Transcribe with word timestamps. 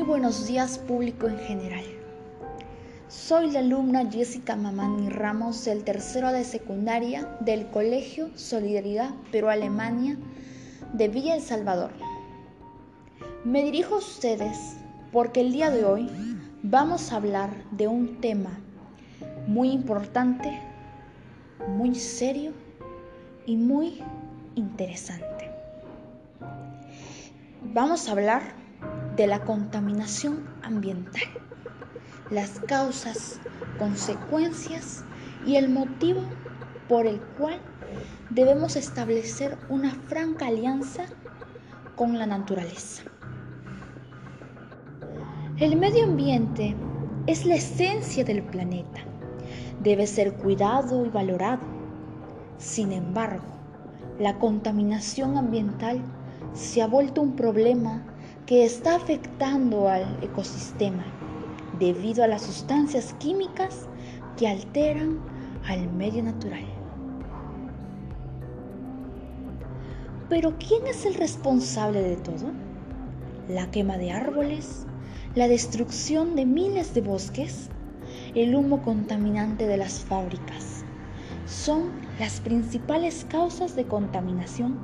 buenos 0.00 0.46
días 0.46 0.78
público 0.78 1.28
en 1.28 1.38
general. 1.38 1.84
Soy 3.08 3.50
la 3.50 3.58
alumna 3.58 4.10
Jessica 4.10 4.56
Mamani 4.56 5.10
Ramos 5.10 5.64
del 5.66 5.84
tercero 5.84 6.32
de 6.32 6.44
secundaria 6.44 7.36
del 7.40 7.68
Colegio 7.68 8.30
Solidaridad 8.34 9.10
Perú-Alemania 9.30 10.16
de 10.94 11.08
Villa 11.08 11.34
El 11.34 11.42
Salvador. 11.42 11.90
Me 13.44 13.62
dirijo 13.62 13.96
a 13.96 13.98
ustedes 13.98 14.76
porque 15.12 15.40
el 15.40 15.52
día 15.52 15.70
de 15.70 15.84
hoy 15.84 16.10
vamos 16.62 17.12
a 17.12 17.16
hablar 17.16 17.50
de 17.72 17.86
un 17.86 18.20
tema 18.20 18.58
muy 19.46 19.70
importante, 19.70 20.58
muy 21.68 21.94
serio 21.94 22.52
y 23.44 23.56
muy 23.56 24.02
interesante. 24.54 25.50
Vamos 27.74 28.08
a 28.08 28.12
hablar 28.12 28.61
de 29.16 29.26
la 29.26 29.40
contaminación 29.40 30.44
ambiental, 30.62 31.22
las 32.30 32.60
causas, 32.60 33.40
consecuencias 33.78 35.04
y 35.46 35.56
el 35.56 35.68
motivo 35.68 36.22
por 36.88 37.06
el 37.06 37.20
cual 37.38 37.60
debemos 38.30 38.76
establecer 38.76 39.58
una 39.68 39.90
franca 40.06 40.46
alianza 40.46 41.04
con 41.96 42.18
la 42.18 42.26
naturaleza. 42.26 43.02
El 45.58 45.76
medio 45.76 46.04
ambiente 46.04 46.74
es 47.26 47.44
la 47.44 47.56
esencia 47.56 48.24
del 48.24 48.42
planeta. 48.42 49.00
Debe 49.82 50.06
ser 50.06 50.34
cuidado 50.34 51.04
y 51.04 51.10
valorado. 51.10 51.62
Sin 52.56 52.92
embargo, 52.92 53.44
la 54.18 54.38
contaminación 54.38 55.36
ambiental 55.36 56.00
se 56.54 56.82
ha 56.82 56.86
vuelto 56.86 57.20
un 57.20 57.36
problema 57.36 58.02
que 58.52 58.66
está 58.66 58.96
afectando 58.96 59.88
al 59.88 60.18
ecosistema 60.22 61.06
debido 61.78 62.22
a 62.22 62.26
las 62.26 62.42
sustancias 62.42 63.14
químicas 63.18 63.88
que 64.36 64.46
alteran 64.46 65.20
al 65.66 65.90
medio 65.90 66.22
natural. 66.22 66.66
Pero 70.28 70.58
¿quién 70.58 70.86
es 70.86 71.06
el 71.06 71.14
responsable 71.14 72.02
de 72.02 72.16
todo? 72.16 72.52
La 73.48 73.70
quema 73.70 73.96
de 73.96 74.12
árboles, 74.12 74.84
la 75.34 75.48
destrucción 75.48 76.36
de 76.36 76.44
miles 76.44 76.92
de 76.92 77.00
bosques, 77.00 77.70
el 78.34 78.54
humo 78.54 78.82
contaminante 78.82 79.66
de 79.66 79.78
las 79.78 80.00
fábricas. 80.00 80.84
Son 81.46 81.90
las 82.20 82.42
principales 82.42 83.24
causas 83.30 83.74
de 83.76 83.86
contaminación 83.86 84.78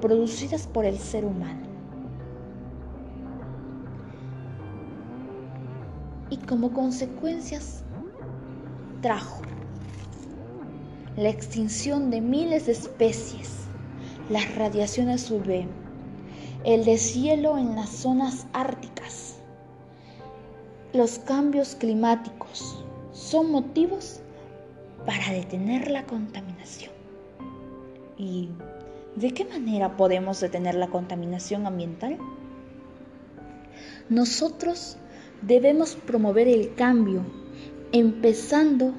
producidas 0.00 0.68
por 0.68 0.84
el 0.84 0.96
ser 0.96 1.24
humano. 1.24 1.69
Y 6.30 6.36
como 6.38 6.72
consecuencias 6.72 7.82
trajo 9.02 9.42
la 11.16 11.28
extinción 11.28 12.10
de 12.10 12.20
miles 12.20 12.66
de 12.66 12.72
especies, 12.72 13.64
las 14.30 14.54
radiaciones 14.54 15.30
UV, 15.30 15.66
el 16.64 16.84
deshielo 16.84 17.58
en 17.58 17.74
las 17.74 17.90
zonas 17.90 18.46
árticas, 18.52 19.36
los 20.92 21.18
cambios 21.18 21.74
climáticos 21.74 22.84
son 23.12 23.50
motivos 23.50 24.20
para 25.04 25.32
detener 25.32 25.90
la 25.90 26.04
contaminación. 26.04 26.92
¿Y 28.16 28.50
de 29.16 29.32
qué 29.32 29.44
manera 29.44 29.96
podemos 29.96 30.40
detener 30.40 30.74
la 30.74 30.88
contaminación 30.88 31.66
ambiental? 31.66 32.18
Nosotros 34.08 34.96
debemos 35.42 35.94
promover 35.94 36.48
el 36.48 36.74
cambio, 36.74 37.22
empezando 37.92 38.94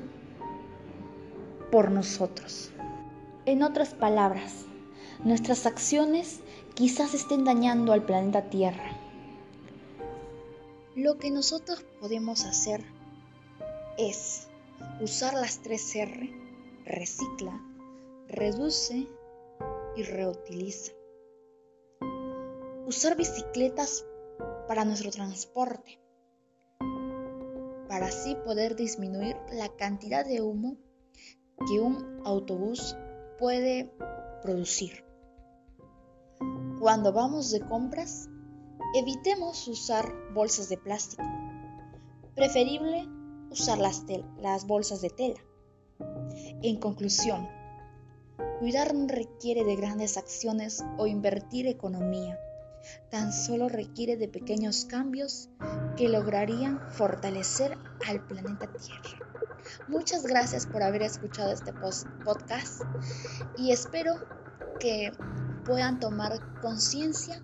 por 1.71 1.91
nosotros. 1.91 2.71
En 3.45 3.63
otras 3.63 3.93
palabras, 3.93 4.65
nuestras 5.23 5.65
acciones 5.65 6.41
quizás 6.73 7.13
estén 7.13 7.43
dañando 7.43 7.93
al 7.93 8.03
planeta 8.03 8.49
Tierra. 8.49 8.97
Lo 10.95 11.17
que 11.17 11.31
nosotros 11.31 11.85
podemos 11.99 12.45
hacer 12.45 12.83
es 13.97 14.47
usar 14.99 15.33
las 15.33 15.61
tres 15.61 15.95
R, 15.95 16.33
recicla, 16.85 17.61
reduce 18.27 19.07
y 19.95 20.03
reutiliza. 20.03 20.91
Usar 22.87 23.15
bicicletas 23.15 24.05
para 24.67 24.83
nuestro 24.83 25.11
transporte 25.11 26.01
para 27.91 28.05
así 28.05 28.35
poder 28.45 28.77
disminuir 28.77 29.35
la 29.51 29.67
cantidad 29.67 30.25
de 30.25 30.39
humo 30.39 30.77
que 31.67 31.81
un 31.81 32.21
autobús 32.23 32.95
puede 33.37 33.93
producir. 34.41 35.03
Cuando 36.79 37.11
vamos 37.11 37.51
de 37.51 37.59
compras, 37.59 38.29
evitemos 38.95 39.67
usar 39.67 40.09
bolsas 40.33 40.69
de 40.69 40.77
plástico. 40.77 41.23
Preferible 42.33 43.09
usar 43.49 43.77
las, 43.77 44.05
las 44.37 44.65
bolsas 44.65 45.01
de 45.01 45.09
tela. 45.09 45.41
En 46.61 46.79
conclusión, 46.79 47.45
cuidar 48.59 48.95
no 48.95 49.07
requiere 49.09 49.65
de 49.65 49.75
grandes 49.75 50.15
acciones 50.15 50.81
o 50.97 51.07
invertir 51.07 51.67
economía 51.67 52.39
tan 53.09 53.31
solo 53.31 53.69
requiere 53.69 54.17
de 54.17 54.27
pequeños 54.27 54.85
cambios 54.85 55.49
que 55.97 56.09
lograrían 56.09 56.79
fortalecer 56.89 57.77
al 58.07 58.25
planeta 58.25 58.67
Tierra. 58.67 59.27
Muchas 59.87 60.23
gracias 60.23 60.65
por 60.65 60.83
haber 60.83 61.03
escuchado 61.03 61.51
este 61.51 61.73
podcast 62.23 62.81
y 63.57 63.71
espero 63.71 64.15
que 64.79 65.11
puedan 65.65 65.99
tomar 65.99 66.39
conciencia 66.61 67.41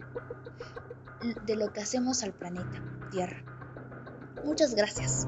de 1.45 1.55
lo 1.55 1.71
que 1.71 1.81
hacemos 1.81 2.23
al 2.23 2.33
planeta 2.33 2.83
Tierra. 3.11 3.43
Muchas 4.43 4.75
gracias. 4.75 5.27